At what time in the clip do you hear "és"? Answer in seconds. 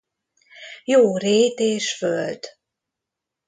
1.59-1.97